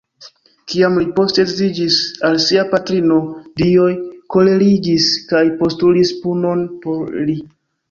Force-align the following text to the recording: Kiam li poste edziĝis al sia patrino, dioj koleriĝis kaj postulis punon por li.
Kiam 0.71 0.95
li 0.99 1.03
poste 1.19 1.43
edziĝis 1.47 1.97
al 2.29 2.39
sia 2.45 2.63
patrino, 2.71 3.19
dioj 3.63 3.91
koleriĝis 4.39 5.13
kaj 5.35 5.45
postulis 5.63 6.17
punon 6.27 6.67
por 6.89 7.09
li. 7.31 7.41